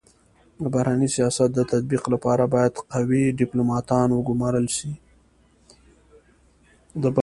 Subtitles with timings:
[0.61, 4.91] د بهرني سیاست د تطبیق لپاره بايد قوي ډيپلوماتان و ګمارل سي.